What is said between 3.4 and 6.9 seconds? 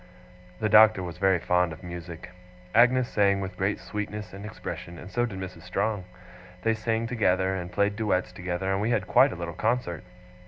great sweetness and expression, and so did Mrs. Strong. They